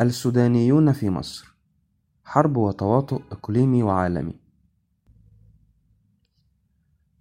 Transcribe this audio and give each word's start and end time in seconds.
السودانيون 0.00 0.92
في 0.92 1.10
مصر. 1.10 1.54
حرب 2.24 2.56
وتواطؤ 2.56 3.20
إقليمي 3.32 3.82
وعالمي. 3.82 4.34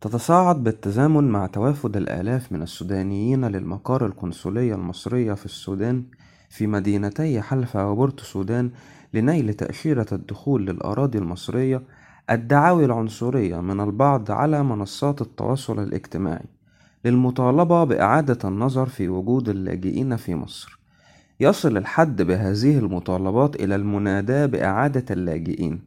تتصاعد 0.02 0.64
بالتزامن 0.64 1.24
مع 1.24 1.48
توافد 1.48 1.98
الآلاف 1.98 2.52
من 2.52 2.62
السودانيين 2.62 3.46
للمقار 3.46 4.06
القنصلية 4.06 4.76
المصرية 4.76 5.34
في 5.34 5.46
السودان 5.46 6.04
في 6.50 6.68
مدينتي 6.68 7.42
حلفا 7.42 7.84
وبورتو 7.84 8.24
سودان 8.24 8.72
لنيل 9.14 9.54
تأشيرة 9.54 10.08
الدخول 10.12 10.66
للأراضي 10.66 11.18
المصرية 11.18 11.84
الدعاوي 12.30 12.86
العنصرية 12.86 13.62
من 13.62 13.80
البعض 13.82 14.32
على 14.32 14.64
منصات 14.64 15.22
التواصل 15.22 15.80
الاجتماعي 15.80 16.46
للمطالبة 17.06 17.84
بإعادة 17.84 18.50
النظر 18.50 18.86
في 18.86 19.10
وجود 19.10 19.50
اللاجئين 19.50 20.16
في 20.16 20.36
مصر. 20.36 20.77
يصل 21.40 21.78
الحد 21.78 22.22
بهذه 22.22 22.80
المطالبات 22.80 23.56
إلى 23.56 23.76
المناداة 23.76 24.46
بإعادة 24.46 25.06
اللاجئين 25.14 25.82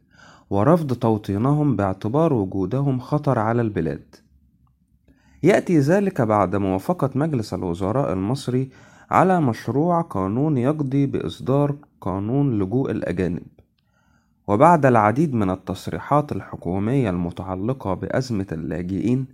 ورفض 0.49 0.93
توطينهم 0.93 1.75
باعتبار 1.75 2.33
وجودهم 2.33 2.99
خطر 2.99 3.39
على 3.39 3.61
البلاد. 3.61 4.15
يأتي 5.43 5.79
ذلك 5.79 6.21
بعد 6.21 6.55
موافقة 6.55 7.09
مجلس 7.15 7.53
الوزراء 7.53 8.13
المصري 8.13 8.69
على 9.11 9.41
مشروع 9.41 10.01
قانون 10.01 10.57
يقضي 10.57 11.05
بإصدار 11.05 11.75
قانون 12.01 12.59
لجوء 12.59 12.91
الأجانب. 12.91 13.47
وبعد 14.47 14.85
العديد 14.85 15.33
من 15.33 15.49
التصريحات 15.49 16.31
الحكومية 16.31 17.09
المتعلقة 17.09 17.93
بأزمة 17.93 18.47
اللاجئين 18.51 19.25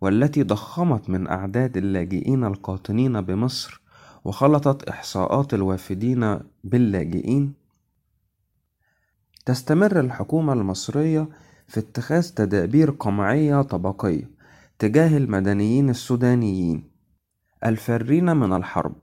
والتي 0.00 0.42
ضخمت 0.42 1.10
من 1.10 1.26
أعداد 1.26 1.76
اللاجئين 1.76 2.44
القاطنين 2.44 3.20
بمصر 3.20 3.83
وخلطت 4.24 4.88
إحصاءات 4.88 5.54
الوافدين 5.54 6.38
باللاجئين. 6.64 7.54
تستمر 9.46 10.00
الحكومة 10.00 10.52
المصرية 10.52 11.28
في 11.68 11.80
اتخاذ 11.80 12.28
تدابير 12.34 12.90
قمعية 12.90 13.62
طبقية 13.62 14.30
تجاه 14.78 15.16
المدنيين 15.16 15.90
السودانيين 15.90 16.90
الفارين 17.64 18.36
من 18.36 18.52
الحرب 18.52 18.94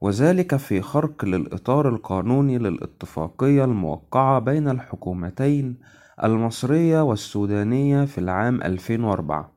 وذلك 0.00 0.56
في 0.56 0.80
خرق 0.82 1.24
للإطار 1.24 1.88
القانوني 1.88 2.58
للاتفاقية 2.58 3.64
الموقعة 3.64 4.38
بين 4.38 4.68
الحكومتين 4.68 5.78
المصرية 6.24 7.00
والسودانية 7.00 8.04
في 8.04 8.18
العام 8.18 8.62
2004 8.62 9.52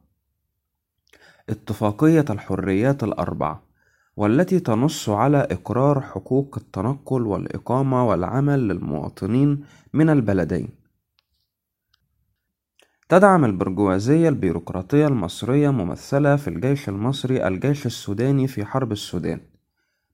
اتفاقية 1.49 2.25
الحريات 2.29 3.03
الأربع 3.03 3.59
والتي 4.17 4.59
تنص 4.59 5.09
على 5.09 5.37
إقرار 5.37 6.01
حقوق 6.01 6.57
التنقل 6.57 7.21
والإقامة 7.21 8.07
والعمل 8.07 8.67
للمواطنين 8.67 9.63
من 9.93 10.09
البلدين. 10.09 10.69
تدعم 13.09 13.45
البرجوازية 13.45 14.29
البيروقراطية 14.29 15.07
المصرية 15.07 15.69
ممثلة 15.69 16.35
في 16.35 16.47
الجيش 16.47 16.89
المصري 16.89 17.47
الجيش 17.47 17.85
السوداني 17.85 18.47
في 18.47 18.65
حرب 18.65 18.91
السودان 18.91 19.39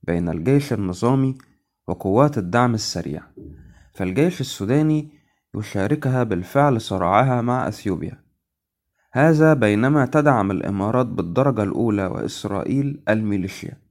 بين 0.03 0.29
الجيش 0.29 0.73
النظامي 0.73 1.37
وقوات 1.87 2.37
الدعم 2.37 2.73
السريع. 2.73 3.23
فالجيش 3.93 4.41
السوداني 4.41 5.09
يشاركها 5.55 6.23
بالفعل 6.23 6.81
صراعها 6.81 7.41
مع 7.41 7.67
أثيوبيا. 7.67 8.23
هذا 9.11 9.53
بينما 9.53 10.05
تدعم 10.05 10.51
الإمارات 10.51 11.05
بالدرجة 11.05 11.63
الأولى 11.63 12.05
وإسرائيل 12.05 13.03
الميليشيا. 13.09 13.90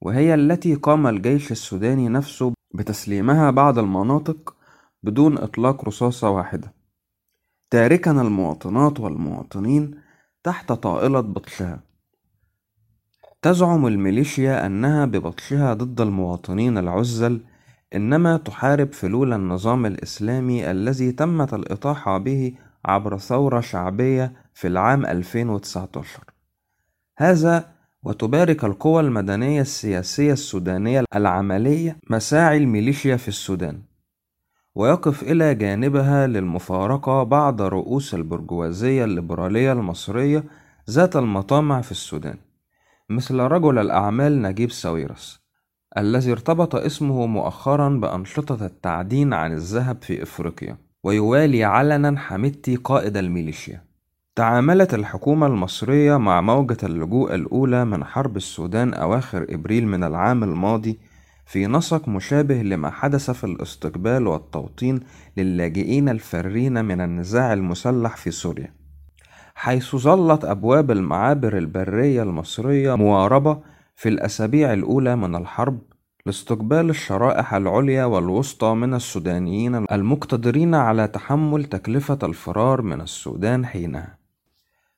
وهي 0.00 0.34
التي 0.34 0.74
قام 0.74 1.06
الجيش 1.06 1.52
السوداني 1.52 2.08
نفسه 2.08 2.52
بتسليمها 2.74 3.50
بعض 3.50 3.78
المناطق 3.78 4.56
بدون 5.02 5.38
إطلاق 5.38 5.84
رصاصة 5.84 6.30
واحدة. 6.30 6.72
تاركا 7.70 8.10
المواطنات 8.10 9.00
والمواطنين 9.00 9.94
تحت 10.42 10.72
طائلة 10.72 11.20
بطشها 11.20 11.80
تزعم 13.42 13.86
الميليشيا 13.86 14.66
أنها 14.66 15.04
ببطشها 15.04 15.74
ضد 15.74 16.00
المواطنين 16.00 16.78
العزل 16.78 17.40
إنما 17.94 18.36
تحارب 18.36 18.92
فلول 18.92 19.32
النظام 19.32 19.86
الإسلامي 19.86 20.70
الذي 20.70 21.12
تمت 21.12 21.54
الإطاحة 21.54 22.18
به 22.18 22.54
عبر 22.84 23.18
ثورة 23.18 23.60
شعبية 23.60 24.32
في 24.54 24.68
العام 24.68 25.06
2019 25.06 26.20
هذا 27.18 27.77
وتبارك 28.02 28.64
القوى 28.64 29.00
المدنية 29.00 29.60
السياسية 29.60 30.32
السودانية 30.32 31.04
العملية 31.16 31.96
مساعي 32.10 32.56
الميليشيا 32.56 33.16
في 33.16 33.28
السودان 33.28 33.82
ويقف 34.74 35.22
إلى 35.22 35.54
جانبها 35.54 36.26
للمفارقة 36.26 37.22
بعض 37.22 37.62
رؤوس 37.62 38.14
البرجوازية 38.14 39.04
الليبرالية 39.04 39.72
المصرية 39.72 40.44
ذات 40.90 41.16
المطامع 41.16 41.80
في 41.80 41.90
السودان 41.90 42.36
مثل 43.10 43.38
رجل 43.38 43.78
الأعمال 43.78 44.42
نجيب 44.42 44.70
ساويرس 44.70 45.40
الذي 45.98 46.32
ارتبط 46.32 46.74
اسمه 46.74 47.26
مؤخرا 47.26 47.88
بأنشطة 47.88 48.66
التعدين 48.66 49.32
عن 49.32 49.52
الذهب 49.52 50.02
في 50.02 50.22
إفريقيا 50.22 50.76
ويوالي 51.04 51.64
علنا 51.64 52.18
حميدتي 52.18 52.76
قائد 52.76 53.16
الميليشيا. 53.16 53.87
تعاملت 54.38 54.94
الحكومة 54.94 55.46
المصرية 55.46 56.16
مع 56.16 56.40
موجة 56.40 56.76
اللجوء 56.82 57.34
الأولى 57.34 57.84
من 57.84 58.04
حرب 58.04 58.36
السودان 58.36 58.94
أواخر 58.94 59.46
إبريل 59.50 59.86
من 59.86 60.04
العام 60.04 60.44
الماضي 60.44 60.98
في 61.46 61.66
نسق 61.66 62.08
مشابه 62.08 62.62
لما 62.62 62.90
حدث 62.90 63.30
في 63.30 63.44
الاستقبال 63.44 64.26
والتوطين 64.26 65.00
للاجئين 65.36 66.08
الفارين 66.08 66.84
من 66.84 67.00
النزاع 67.00 67.52
المسلح 67.52 68.16
في 68.16 68.30
سوريا. 68.30 68.74
حيث 69.54 69.96
ظلت 69.96 70.44
أبواب 70.44 70.90
المعابر 70.90 71.58
البرية 71.58 72.22
المصرية 72.22 72.94
مواربة 72.94 73.58
في 73.96 74.08
الأسابيع 74.08 74.72
الأولى 74.72 75.16
من 75.16 75.36
الحرب 75.36 75.78
لاستقبال 76.26 76.90
الشرائح 76.90 77.54
العليا 77.54 78.04
والوسطى 78.04 78.74
من 78.74 78.94
السودانيين 78.94 79.74
المقتدرين 79.74 80.74
على 80.74 81.08
تحمل 81.08 81.64
تكلفة 81.64 82.18
الفرار 82.22 82.82
من 82.82 83.00
السودان 83.00 83.66
حينها. 83.66 84.17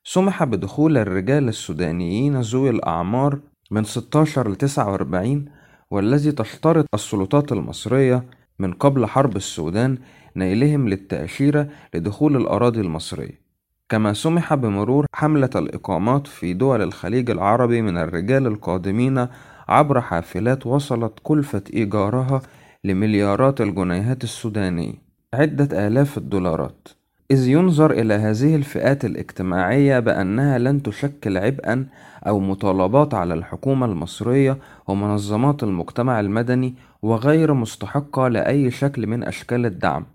سمح 0.05 0.44
بدخول 0.44 0.99
الرجال 0.99 1.49
السودانيين 1.49 2.41
ذوي 2.41 2.71
الأعمار 2.71 3.38
من 3.71 3.84
16 3.84 4.49
ل 4.50 4.56
49 4.56 5.44
والذي 5.91 6.33
تشترط 6.33 6.87
السلطات 6.94 7.53
المصرية 7.53 8.25
من 8.59 8.72
قبل 8.72 9.06
حرب 9.06 9.37
السودان 9.37 9.99
نيلهم 10.37 10.89
للتأشيرة 10.89 11.69
لدخول 11.94 12.37
الأراضي 12.37 12.81
المصرية. 12.81 13.41
كما 13.89 14.12
سمح 14.12 14.55
بمرور 14.55 15.06
حملة 15.15 15.50
الإقامات 15.56 16.27
في 16.27 16.53
دول 16.53 16.83
الخليج 16.83 17.31
العربي 17.31 17.83
من 17.83 17.99
الرجال 17.99 18.47
القادمين 18.47 19.27
عبر 19.69 20.00
حافلات 20.00 20.66
وصلت 20.66 21.12
كلفة 21.22 21.62
إيجارها 21.75 22.43
لمليارات 22.84 23.60
الجنيهات 23.60 24.25
السودانية. 24.25 24.94
عدة 25.34 25.87
آلاف 25.87 26.19
الدولارات. 26.19 26.89
إذ 27.31 27.49
ينظر 27.49 27.91
إلى 27.91 28.15
هذه 28.15 28.57
الفئات 28.57 29.05
الاجتماعية 29.05 29.99
بأنها 29.99 30.59
لن 30.59 30.83
تشكل 30.83 31.39
عبئًا 31.39 31.87
أو 32.27 32.41
مطالبات 32.41 33.15
على 33.15 33.35
الحكومة 33.35 33.87
المصرية 33.87 34.59
ومنظمات 34.87 35.63
المجتمع 35.63 36.21
المدني 36.21 36.75
وغير 37.03 37.55
مستحقة 37.55 38.29
لأي 38.29 38.71
شكل 38.71 39.07
من 39.07 39.25
أشكال 39.25 39.67
الدعم. 39.67 40.07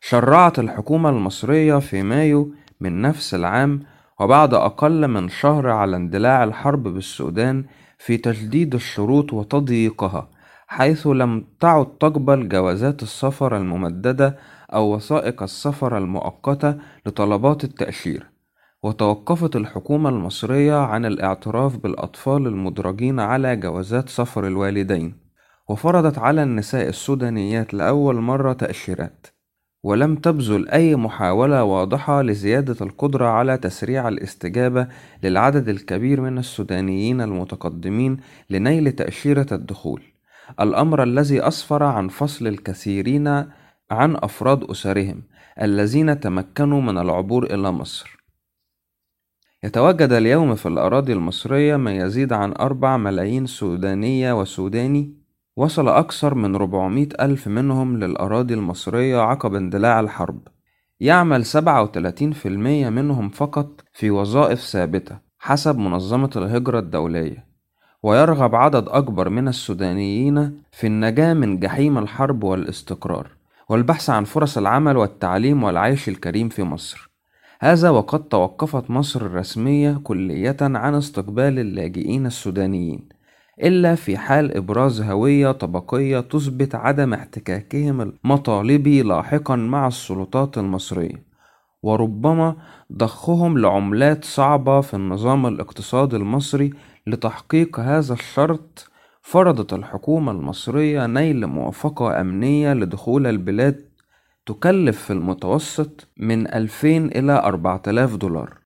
شرعت 0.00 0.58
الحكومة 0.58 1.08
المصرية 1.10 1.78
في 1.78 2.02
مايو 2.02 2.54
من 2.80 3.02
نفس 3.02 3.34
العام 3.34 3.82
وبعد 4.20 4.54
أقل 4.54 5.08
من 5.08 5.28
شهر 5.28 5.68
على 5.68 5.96
اندلاع 5.96 6.44
الحرب 6.44 6.82
بالسودان 6.82 7.64
في 7.98 8.16
تجديد 8.16 8.74
الشروط 8.74 9.32
وتضييقها 9.32 10.28
حيث 10.72 11.06
لم 11.06 11.44
تعد 11.60 11.86
تقبل 11.98 12.48
جوازات 12.48 13.02
السفر 13.02 13.56
الممددة 13.56 14.36
أو 14.74 14.94
وثائق 14.94 15.42
السفر 15.42 15.98
المؤقتة 15.98 16.76
لطلبات 17.06 17.64
التأشيرة 17.64 18.24
وتوقفت 18.82 19.56
الحكومة 19.56 20.08
المصرية 20.08 20.74
عن 20.74 21.04
الاعتراف 21.04 21.76
بالأطفال 21.76 22.46
المدرجين 22.46 23.20
على 23.20 23.56
جوازات 23.56 24.08
سفر 24.08 24.46
الوالدين. 24.46 25.14
وفرضت 25.68 26.18
على 26.18 26.42
النساء 26.42 26.88
السودانيات 26.88 27.74
لأول 27.74 28.16
مرة 28.16 28.52
تأشيرات. 28.52 29.26
ولم 29.82 30.16
تبذل 30.16 30.68
أي 30.68 30.96
محاولة 30.96 31.64
واضحة 31.64 32.22
لزيادة 32.22 32.76
القدرة 32.86 33.26
على 33.26 33.58
تسريع 33.58 34.08
الاستجابة 34.08 34.88
للعدد 35.22 35.68
الكبير 35.68 36.20
من 36.20 36.38
السودانيين 36.38 37.20
المتقدمين 37.20 38.16
لنيل 38.50 38.92
تأشيرة 38.92 39.46
الدخول. 39.52 40.11
الأمر 40.60 41.02
الذي 41.02 41.48
أسفر 41.48 41.82
عن 41.82 42.08
فصل 42.08 42.46
الكثيرين 42.46 43.28
عن 43.90 44.16
أفراد 44.16 44.64
أسرهم 44.64 45.22
الذين 45.62 46.20
تمكنوا 46.20 46.80
من 46.80 46.98
العبور 46.98 47.44
إلى 47.44 47.72
مصر. 47.72 48.22
يتواجد 49.64 50.12
اليوم 50.12 50.54
في 50.54 50.66
الأراضي 50.66 51.12
المصرية 51.12 51.76
ما 51.76 51.96
يزيد 51.96 52.32
عن 52.32 52.52
أربع 52.52 52.96
ملايين 52.96 53.46
سودانية 53.46 54.40
وسوداني 54.40 55.14
وصل 55.56 55.88
أكثر 55.88 56.34
من 56.34 56.54
400 56.54 57.08
ألف 57.20 57.48
منهم 57.48 57.96
للأراضي 57.96 58.54
المصرية 58.54 59.18
عقب 59.18 59.54
اندلاع 59.54 60.00
الحرب. 60.00 60.48
يعمل 61.00 61.44
37% 61.44 62.46
منهم 62.90 63.28
فقط 63.28 63.84
في 63.92 64.10
وظائف 64.10 64.60
ثابتة 64.60 65.18
حسب 65.38 65.78
منظمة 65.78 66.30
الهجرة 66.36 66.78
الدولية. 66.78 67.51
ويرغب 68.02 68.54
عدد 68.54 68.88
أكبر 68.88 69.28
من 69.28 69.48
السودانيين 69.48 70.62
في 70.72 70.86
النجاة 70.86 71.34
من 71.34 71.60
جحيم 71.60 71.98
الحرب 71.98 72.44
والاستقرار 72.44 73.28
والبحث 73.68 74.10
عن 74.10 74.24
فرص 74.24 74.58
العمل 74.58 74.96
والتعليم 74.96 75.62
والعيش 75.62 76.08
الكريم 76.08 76.48
في 76.48 76.62
مصر. 76.62 77.10
هذا 77.60 77.90
وقد 77.90 78.22
توقفت 78.28 78.90
مصر 78.90 79.26
الرسمية 79.26 80.00
كلية 80.04 80.56
عن 80.60 80.94
استقبال 80.94 81.58
اللاجئين 81.58 82.26
السودانيين 82.26 83.08
إلا 83.62 83.94
في 83.94 84.16
حال 84.16 84.56
إبراز 84.56 85.02
هوية 85.02 85.52
طبقية 85.52 86.20
تثبت 86.20 86.74
عدم 86.74 87.14
احتكاكهم 87.14 88.00
المطالبي 88.00 89.02
لاحقا 89.02 89.56
مع 89.56 89.86
السلطات 89.86 90.58
المصرية 90.58 91.32
وربما 91.82 92.56
ضخهم 92.92 93.58
لعملات 93.58 94.24
صعبة 94.24 94.80
في 94.80 94.94
النظام 94.94 95.46
الاقتصادي 95.46 96.16
المصري 96.16 96.72
لتحقيق 97.06 97.80
هذا 97.80 98.12
الشرط 98.12 98.90
فرضت 99.22 99.72
الحكومة 99.72 100.32
المصرية 100.32 101.06
نيل 101.06 101.46
موافقة 101.46 102.20
أمنية 102.20 102.72
لدخول 102.72 103.26
البلاد 103.26 103.88
تكلف 104.46 105.02
في 105.02 105.12
المتوسط 105.12 106.08
من 106.16 106.46
2000 106.46 106.88
إلى 106.88 107.32
4000 107.32 108.16
دولار. 108.16 108.58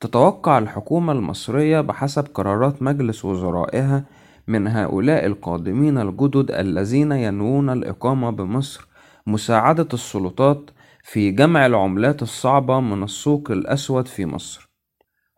تتوقع 0.00 0.58
الحكومة 0.58 1.12
المصرية 1.12 1.80
بحسب 1.80 2.26
قرارات 2.34 2.82
مجلس 2.82 3.24
وزرائها 3.24 4.04
من 4.46 4.66
هؤلاء 4.66 5.26
القادمين 5.26 5.98
الجدد 5.98 6.50
الذين 6.50 7.12
ينوون 7.12 7.70
الإقامة 7.70 8.30
بمصر 8.30 8.88
مساعدة 9.26 9.88
السلطات 9.92 10.70
في 11.02 11.30
جمع 11.30 11.66
العملات 11.66 12.22
الصعبة 12.22 12.80
من 12.80 13.02
السوق 13.02 13.50
الأسود 13.50 14.08
في 14.08 14.26
مصر. 14.26 14.69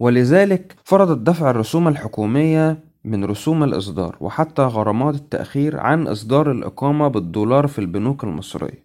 ولذلك 0.02 0.76
فرضت 0.84 1.18
دفع 1.18 1.50
الرسوم 1.50 1.88
الحكومية 1.88 2.84
من 3.04 3.24
رسوم 3.24 3.64
الإصدار 3.64 4.16
وحتى 4.20 4.62
غرامات 4.62 5.14
التأخير 5.14 5.80
عن 5.80 6.06
إصدار 6.06 6.50
الإقامة 6.50 7.08
بالدولار 7.08 7.66
في 7.66 7.78
البنوك 7.78 8.24
المصرية. 8.24 8.84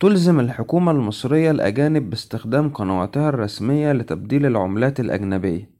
تلزم 0.00 0.40
الحكومة 0.40 0.92
المصرية 0.92 1.50
الأجانب 1.50 2.10
باستخدام 2.10 2.68
قنواتها 2.68 3.28
الرسمية 3.28 3.92
لتبديل 3.92 4.46
العملات 4.46 5.00
الأجنبية 5.00 5.70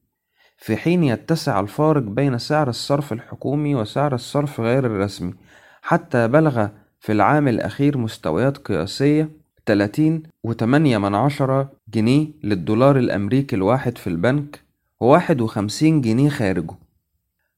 في 0.57 0.77
حين 0.77 1.05
يتسع 1.05 1.61
الفارق 1.61 2.03
بين 2.03 2.39
سعر 2.39 2.69
الصرف 2.69 3.13
الحكومي 3.13 3.75
وسعر 3.75 4.15
الصرف 4.15 4.61
غير 4.61 4.87
الرسمي 4.87 5.35
حتى 5.83 6.29
بلغ 6.29 6.69
في 6.99 7.13
العام 7.13 7.49
الأخير 7.49 7.99
مستويات 7.99 8.59
قياسية 8.59 9.40
30 9.71 10.23
وتمانية 10.45 10.99
من 10.99 11.15
عشرة 11.15 11.73
جنيه 11.89 12.29
للدولار 12.43 12.99
الأمريكي 12.99 13.57
الواحد 13.57 13.99
في 13.99 14.07
البنك 14.07 14.61
وواحد 15.01 15.41
وخمسين 15.41 16.01
جنيه 16.01 16.29
خارجه. 16.29 16.75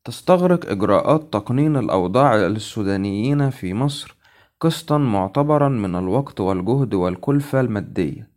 تستغرق 0.04 0.70
إجراءات 0.70 1.32
تقنين 1.32 1.76
الأوضاع 1.76 2.36
للسودانيين 2.36 3.50
في 3.50 3.74
مصر 3.74 4.16
قسطا 4.60 4.98
معتبرا 4.98 5.68
من 5.68 5.96
الوقت 5.96 6.40
والجهد 6.40 6.94
والكلفة 6.94 7.60
المادية. 7.60 8.28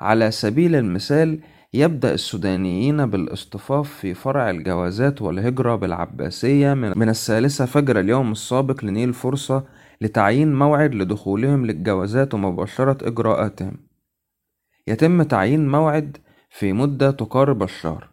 على 0.00 0.30
سبيل 0.30 0.74
المثال 0.74 1.38
يبدأ 1.74 2.14
السودانيين 2.14 3.06
بالاصطفاف 3.06 3.88
في 3.88 4.14
فرع 4.14 4.50
الجوازات 4.50 5.22
والهجرة 5.22 5.74
بالعباسية 5.74 6.74
من 6.74 7.08
الثالثة 7.08 7.66
فجر 7.66 8.00
اليوم 8.00 8.32
السابق 8.32 8.84
لنيل 8.84 9.14
فرصة 9.14 9.64
لتعيين 10.00 10.54
موعد 10.54 10.94
لدخولهم 10.94 11.66
للجوازات 11.66 12.34
ومباشرة 12.34 13.08
إجراءاتهم. 13.08 13.76
يتم 14.86 15.22
تعيين 15.22 15.68
موعد 15.68 16.16
في 16.50 16.72
مدة 16.72 17.10
تقارب 17.10 17.62
الشهر 17.62 18.08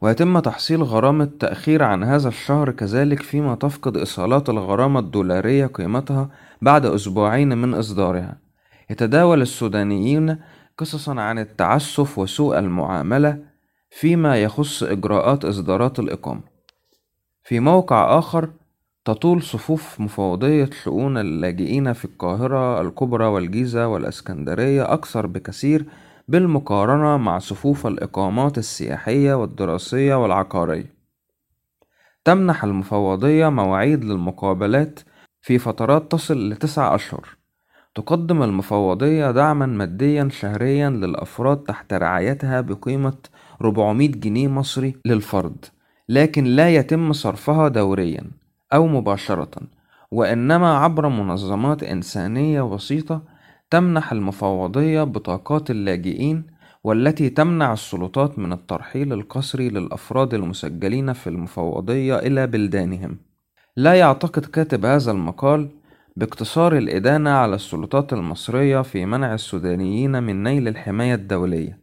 ويتم 0.00 0.38
تحصيل 0.38 0.82
غرامة 0.82 1.24
تأخير 1.40 1.82
عن 1.82 2.04
هذا 2.04 2.28
الشهر 2.28 2.70
كذلك 2.70 3.22
فيما 3.22 3.54
تفقد 3.54 3.96
إيصالات 3.96 4.48
الغرامة 4.48 5.00
الدولارية 5.00 5.66
قيمتها 5.66 6.30
بعد 6.62 6.86
أسبوعين 6.86 7.58
من 7.58 7.74
إصدارها. 7.74 8.38
يتداول 8.90 9.42
السودانيين 9.42 10.38
قصصا 10.78 11.20
عن 11.20 11.38
التعسف 11.38 12.18
وسوء 12.18 12.58
المعاملة 12.58 13.38
فيما 13.90 14.42
يخص 14.42 14.82
إجراءات 14.82 15.44
إصدارات 15.44 15.98
الإقامة 15.98 16.42
في 17.44 17.60
موقع 17.60 18.18
آخر 18.18 18.50
تطول 19.06 19.42
صفوف 19.42 20.00
مفوضية 20.00 20.70
شؤون 20.84 21.18
اللاجئين 21.18 21.92
في 21.92 22.04
القاهرة 22.04 22.80
الكبرى 22.80 23.24
والجيزة 23.24 23.88
والإسكندرية 23.88 24.92
أكثر 24.92 25.26
بكثير 25.26 25.84
بالمقارنة 26.28 27.16
مع 27.16 27.38
صفوف 27.38 27.86
الإقامات 27.86 28.58
السياحية 28.58 29.34
والدراسية 29.34 30.14
والعقارية. 30.14 30.94
تمنح 32.24 32.64
المفوضية 32.64 33.48
مواعيد 33.48 34.04
للمقابلات 34.04 35.00
في 35.42 35.58
فترات 35.58 36.12
تصل 36.12 36.48
لتسع 36.50 36.94
أشهر. 36.94 37.28
تقدم 37.94 38.42
المفوضية 38.42 39.30
دعما 39.30 39.66
ماديا 39.66 40.28
شهريا 40.32 40.90
للأفراد 40.90 41.56
تحت 41.56 41.92
رعايتها 41.92 42.60
بقيمة 42.60 43.16
400 43.62 44.08
جنيه 44.08 44.48
مصري 44.48 44.96
للفرد 45.04 45.64
لكن 46.08 46.44
لا 46.44 46.74
يتم 46.74 47.12
صرفها 47.12 47.68
دوريا. 47.68 48.45
أو 48.72 48.86
مباشرة 48.86 49.50
وإنما 50.10 50.78
عبر 50.78 51.08
منظمات 51.08 51.82
إنسانية 51.82 52.60
وسيطة 52.60 53.22
تمنح 53.70 54.12
المفوضية 54.12 55.02
بطاقات 55.02 55.70
اللاجئين 55.70 56.46
والتي 56.84 57.28
تمنع 57.28 57.72
السلطات 57.72 58.38
من 58.38 58.52
الترحيل 58.52 59.12
القسري 59.12 59.68
للأفراد 59.68 60.34
المسجلين 60.34 61.12
في 61.12 61.26
المفوضية 61.26 62.18
إلى 62.18 62.46
بلدانهم. 62.46 63.18
لا 63.76 63.94
يعتقد 63.94 64.44
كاتب 64.44 64.84
هذا 64.84 65.10
المقال 65.10 65.68
باقتصار 66.16 66.76
الإدانة 66.76 67.30
على 67.30 67.54
السلطات 67.54 68.12
المصرية 68.12 68.82
في 68.82 69.06
منع 69.06 69.34
السودانيين 69.34 70.22
من 70.22 70.42
نيل 70.42 70.68
الحماية 70.68 71.14
الدولية 71.14 71.78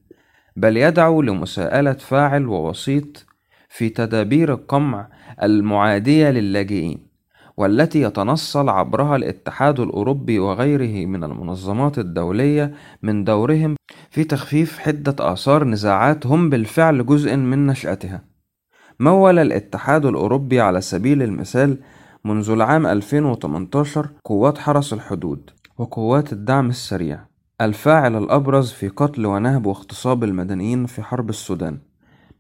بل 0.56 0.78
يدعو 0.78 1.22
لمساءلة 1.22 1.94
فاعل 1.94 2.48
ووسيط 2.48 3.26
في 3.76 3.90
تدابير 3.90 4.54
القمع 4.54 5.08
المعادية 5.44 6.30
للاجئين 6.30 7.08
والتي 7.58 8.02
يتنصل 8.02 8.70
عبرها 8.70 9.16
الاتحاد 9.16 9.80
الأوروبي 9.80 10.40
وغيره 10.40 11.06
من 11.06 11.24
المنظمات 11.24 12.00
الدولية 12.00 12.74
من 13.04 13.24
دورهم 13.24 13.76
في 14.10 14.24
تخفيف 14.24 14.80
حدة 14.80 15.16
آثار 15.20 15.64
نزاعات 15.64 16.28
هم 16.28 16.50
بالفعل 16.50 17.06
جزء 17.06 17.36
من 17.36 17.68
نشأتها. 17.68 18.24
مول 19.00 19.40
الاتحاد 19.40 20.06
الأوروبي 20.06 20.62
على 20.62 20.82
سبيل 20.82 21.24
المثال 21.24 21.78
منذ 22.26 22.50
العام 22.50 22.88
2018 22.88 24.10
قوات 24.26 24.58
حرس 24.58 24.94
الحدود 24.94 25.50
وقوات 25.78 26.34
الدعم 26.34 26.70
السريع 26.70 27.20
الفاعل 27.62 28.18
الأبرز 28.18 28.72
في 28.72 28.88
قتل 28.88 29.26
ونهب 29.26 29.66
واغتصاب 29.66 30.24
المدنيين 30.24 30.86
في 30.86 31.02
حرب 31.02 31.30
السودان. 31.30 31.93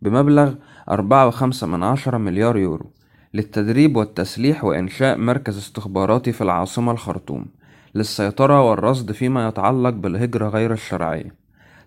بمبلغ 0.03 0.53
أربعة 0.89 1.27
وخمسة 1.27 1.67
من 1.67 1.83
عشرة 1.83 2.17
مليار 2.17 2.57
يورو 2.57 2.91
للتدريب 3.33 3.95
والتسليح 3.95 4.63
وإنشاء 4.63 5.17
مركز 5.17 5.57
استخباراتي 5.57 6.31
في 6.31 6.41
العاصمة 6.41 6.91
الخرطوم 6.91 7.45
للسيطرة 7.95 8.69
والرصد 8.69 9.11
فيما 9.11 9.47
يتعلق 9.47 9.89
بالهجرة 9.89 10.49
غير 10.49 10.73
الشرعية. 10.73 11.35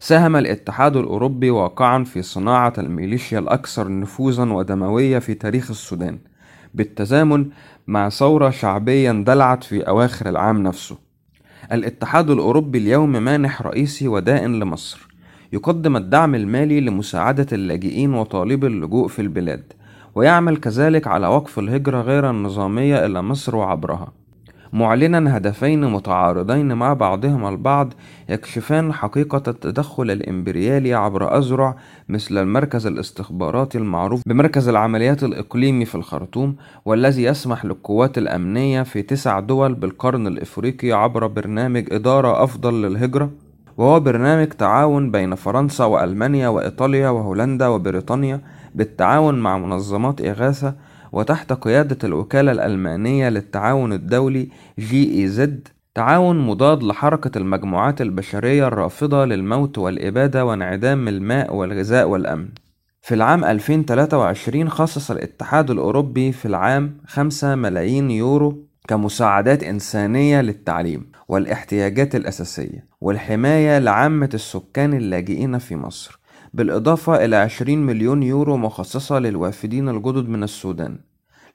ساهم 0.01 0.37
الاتحاد 0.37 0.97
الأوروبي 0.97 1.51
واقعا 1.51 2.05
في 2.05 2.23
صناعة 2.23 2.73
الميليشيا 2.79 3.39
الأكثر 3.39 3.89
نفوذا 4.01 4.53
ودموية 4.53 5.19
في 5.19 5.35
تاريخ 5.35 5.71
السودان 5.71 6.19
بالتزامن 6.75 7.47
مع 7.87 8.09
ثورة 8.09 8.51
شعبية 8.51 9.11
اندلعت 9.11 9.65
في 9.65 9.89
أواخر 9.89 10.29
العام 10.29 10.63
نفسه. 10.63 10.99
الاتحاد 11.73 12.31
الأوروبي 12.31 12.79
اليوم 12.79 13.13
مانح 13.13 13.63
رئيسي 13.63 14.09
ودائن 14.09 14.61
لمصر. 14.61 15.06
يقدم 15.53 15.97
الدعم 15.97 16.35
المالي 16.35 16.81
لمساعدة 16.81 17.47
اللاجئين 17.53 18.15
وطالبي 18.15 18.67
اللجوء 18.67 19.09
في 19.09 19.23
البلاد 19.23 19.73
ويعمل 20.15 20.57
كذلك 20.57 21.07
على 21.07 21.27
وقف 21.27 21.59
الهجرة 21.59 22.01
غير 22.01 22.31
النظامية 22.31 23.07
إلى 23.07 23.23
مصر 23.23 23.57
وعبرها. 23.57 24.13
معلنا 24.73 25.37
هدفين 25.37 25.93
متعارضين 25.93 26.73
مع 26.73 26.93
بعضهما 26.93 27.49
البعض 27.49 27.93
يكشفان 28.29 28.93
حقيقة 28.93 29.43
التدخل 29.49 30.11
الإمبريالي 30.11 30.95
عبر 30.95 31.39
أذرع 31.39 31.77
مثل 32.09 32.39
المركز 32.39 32.87
الاستخباراتي 32.87 33.79
المعروف 33.79 34.23
بمركز 34.27 34.69
العمليات 34.69 35.25
الإقليمي 35.25 35.85
في 35.85 35.95
الخرطوم 35.95 36.57
والذي 36.85 37.23
يسمح 37.25 37.65
للقوات 37.65 38.19
الأمنية 38.19 38.83
في 38.83 39.03
تسع 39.03 39.41
دول 39.41 39.75
بالقرن 39.75 40.27
الإفريقي 40.27 40.93
عبر 40.93 41.27
برنامج 41.27 41.93
إدارة 41.93 42.45
أفضل 42.45 42.83
للهجرة. 42.83 43.31
وهو 43.77 44.01
برنامج 44.01 44.47
تعاون 44.49 45.11
بين 45.11 45.35
فرنسا 45.35 45.85
وألمانيا 45.85 46.49
وإيطاليا 46.49 47.09
وهولندا 47.09 47.67
وبريطانيا 47.67 48.41
بالتعاون 48.75 49.39
مع 49.39 49.59
منظمات 49.59 50.21
إغاثة 50.21 50.75
وتحت 51.13 51.53
قيادة 51.53 51.99
الوكالة 52.05 52.53
الألمانية 52.53 53.29
للتعاون 53.29 53.93
الدولي 53.93 54.49
جي 54.79 55.21
إي 55.21 55.29
زد 55.29 55.69
تعاون 55.95 56.47
مضاد 56.47 56.83
لحركة 56.83 57.39
المجموعات 57.39 58.01
البشرية 58.01 58.67
الرافضة 58.67 59.25
للموت 59.25 59.79
والإبادة 59.79 60.45
وانعدام 60.45 61.09
الماء 61.09 61.55
والغذاء 61.55 62.09
والأمن. 62.09 62.49
في 63.03 63.15
العام 63.15 63.45
2023 63.45 64.69
خصص 64.69 65.11
الاتحاد 65.11 65.71
الأوروبي 65.71 66.33
في 66.33 66.47
العام 66.47 66.97
5 67.07 67.55
ملايين 67.55 68.11
يورو 68.11 68.66
كمساعدات 68.89 69.63
إنسانية 69.63 70.41
للتعليم 70.41 71.11
والاحتياجات 71.29 72.15
الأساسية 72.15 72.87
والحماية 73.01 73.79
لعامة 73.79 74.31
السكان 74.35 74.95
اللاجئين 74.95 75.59
في 75.59 75.77
مصر 75.77 76.19
بالإضافة 76.55 77.25
إلى 77.25 77.37
20 77.37 77.79
مليون 77.79 78.23
يورو 78.23 78.57
مخصصة 78.57 79.19
للوافدين 79.19 79.89
الجدد 79.89 80.29
من 80.29 80.43
السودان 80.43 80.99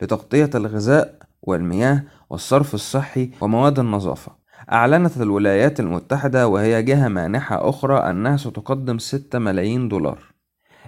لتغطية 0.02 0.50
الغذاء 0.56 1.16
والمياه 1.42 2.04
والصرف 2.30 2.74
الصحي 2.74 3.30
ومواد 3.42 3.80
النظافة. 3.80 4.32
أعلنت 4.72 5.18
الولايات 5.18 5.80
المتحدة 5.80 6.48
وهي 6.48 6.84
جهة 6.84 7.08
مانحة 7.08 7.70
أخرى 7.70 7.98
أنها 7.98 8.38
ستقدم 8.38 8.98
6 8.98 9.40
ملايين 9.40 9.90
دولار. 9.90 10.31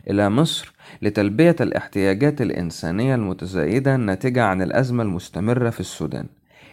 إلى 0.10 0.29
مصر 0.29 0.74
لتلبية 1.01 1.55
الاحتياجات 1.62 2.41
الإنسانية 2.41 3.15
المتزايدة 3.15 3.95
الناتجة 3.95 4.43
عن 4.43 4.62
الأزمة 4.62 5.03
المستمرة 5.03 5.69
في 5.69 5.79
السودان. 5.79 6.25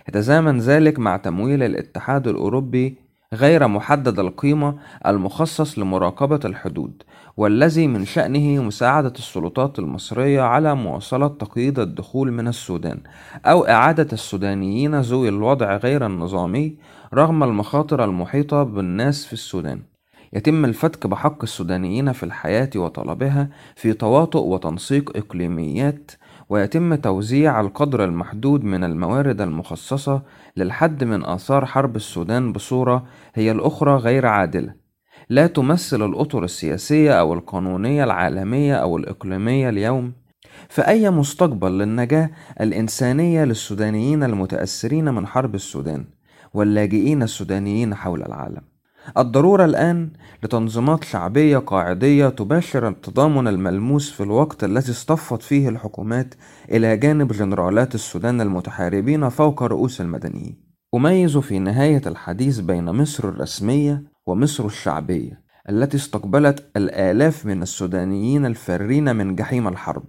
يتزامن 0.08 0.58
ذلك 0.58 0.98
مع 0.98 1.16
تمويل 1.16 1.62
الاتحاد 1.62 2.28
الأوروبي 2.28 2.94
غير 3.34 3.68
محدد 3.68 4.18
القيمة 4.18 4.76
المخصص 5.06 5.78
لمراقبة 5.78 6.40
الحدود 6.44 7.02
والذي 7.36 7.86
من 7.86 8.04
شأنه 8.04 8.62
مساعدة 8.62 9.12
السلطات 9.18 9.78
المصرية 9.78 10.40
على 10.42 10.74
مواصلة 10.74 11.28
تقييد 11.28 11.78
الدخول 11.78 12.32
من 12.32 12.48
السودان 12.48 13.00
أو 13.46 13.66
إعادة 13.66 14.06
السودانيين 14.12 15.00
ذوي 15.00 15.28
الوضع 15.28 15.76
غير 15.76 16.06
النظامي 16.06 16.76
رغم 17.14 17.44
المخاطر 17.44 18.04
المحيطة 18.04 18.62
بالناس 18.62 19.26
في 19.26 19.32
السودان. 19.32 19.89
يتم 20.32 20.64
الفتك 20.64 21.06
بحق 21.06 21.42
السودانيين 21.42 22.12
في 22.12 22.22
الحياة 22.22 22.70
وطلبها 22.76 23.48
في 23.76 23.92
تواطؤ 23.92 24.44
وتنسيق 24.44 25.16
إقليميات 25.16 26.10
ويتم 26.48 26.94
توزيع 26.94 27.60
القدر 27.60 28.04
المحدود 28.04 28.64
من 28.64 28.84
الموارد 28.84 29.40
المخصصة 29.40 30.22
للحد 30.56 31.04
من 31.04 31.24
آثار 31.24 31.66
حرب 31.66 31.96
السودان 31.96 32.52
بصورة 32.52 33.04
هي 33.34 33.50
الأخرى 33.50 33.96
غير 33.96 34.26
عادلة. 34.26 34.74
لا 35.28 35.46
تمثل 35.46 36.04
الأطر 36.04 36.44
السياسية 36.44 37.12
أو 37.12 37.34
القانونية 37.34 38.04
العالمية 38.04 38.74
أو 38.74 38.96
الإقليمية 38.96 39.68
اليوم. 39.68 40.12
فأي 40.68 41.10
مستقبل 41.10 41.78
للنجاة 41.78 42.30
الإنسانية 42.60 43.44
للسودانيين 43.44 44.22
المتأثرين 44.22 45.04
من 45.14 45.26
حرب 45.26 45.54
السودان 45.54 46.04
واللاجئين 46.54 47.22
السودانيين 47.22 47.94
حول 47.94 48.22
العالم؟ 48.22 48.69
الضرورة 49.18 49.64
الآن 49.64 50.10
لتنظيمات 50.42 51.04
شعبية 51.04 51.58
قاعدية 51.58 52.28
تباشر 52.28 52.88
التضامن 52.88 53.48
الملموس 53.48 54.10
في 54.10 54.22
الوقت 54.22 54.64
الذي 54.64 54.92
اصطفت 54.92 55.42
فيه 55.42 55.68
الحكومات 55.68 56.34
إلى 56.70 56.96
جانب 56.96 57.32
جنرالات 57.32 57.94
السودان 57.94 58.40
المتحاربين 58.40 59.28
فوق 59.28 59.62
رؤوس 59.62 60.00
المدنيين. 60.00 60.70
أميز 60.94 61.38
في 61.38 61.58
نهاية 61.58 62.02
الحديث 62.06 62.58
بين 62.58 62.84
مصر 62.84 63.28
الرسمية 63.28 64.02
ومصر 64.26 64.66
الشعبية 64.66 65.40
التي 65.68 65.96
استقبلت 65.96 66.70
الآلاف 66.76 67.46
من 67.46 67.62
السودانيين 67.62 68.46
الفارين 68.46 69.16
من 69.16 69.36
جحيم 69.36 69.68
الحرب. 69.68 70.02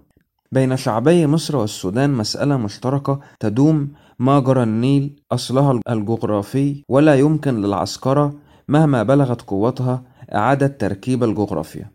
بين 0.52 0.76
شعبي 0.76 1.26
مصر 1.26 1.56
والسودان 1.56 2.12
مسألة 2.12 2.56
مشتركة 2.56 3.20
تدوم 3.40 3.92
مجرى 4.18 4.62
النيل 4.62 5.22
أصلها 5.32 5.80
الجغرافي 5.88 6.84
ولا 6.88 7.14
يمكن 7.14 7.62
للعسكرة 7.62 8.34
مهما 8.72 9.02
بلغت 9.02 9.42
قوتها 9.42 10.02
إعادة 10.34 10.66
تركيب 10.66 11.24
الجغرافيا. 11.24 11.90